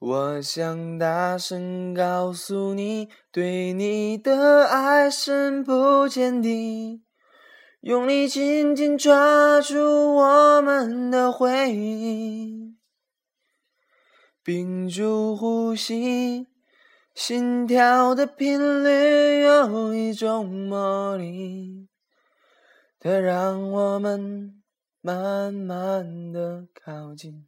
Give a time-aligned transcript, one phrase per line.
[0.00, 7.02] 我想大声告诉你，对你的爱深不见底，
[7.82, 12.74] 用力紧紧抓住我们的回忆，
[14.42, 16.46] 屏住呼吸，
[17.14, 21.88] 心跳的频率有一种魔力，
[22.98, 24.62] 它让我们
[25.02, 27.46] 慢慢的靠近。